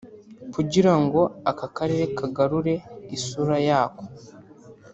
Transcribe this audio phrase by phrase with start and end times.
[0.53, 2.75] kugira ngo aka Karere kagarure
[3.15, 4.03] isura yako